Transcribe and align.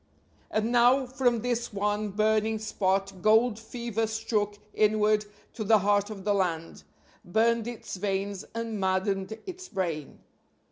And 0.49 0.71
now 0.71 1.05
from 1.05 1.41
this 1.41 1.71
one 1.71 2.09
burning 2.09 2.57
spot 2.57 3.21
gold 3.21 3.59
fever 3.59 4.07
struck 4.07 4.55
inward 4.73 5.25
to 5.53 5.63
the 5.63 5.77
heart 5.77 6.09
of 6.09 6.23
the 6.23 6.33
land; 6.33 6.81
burned 7.23 7.67
its 7.67 7.97
veins 7.97 8.43
and 8.55 8.79
maddened 8.79 9.37
its 9.45 9.69
brain. 9.69 10.21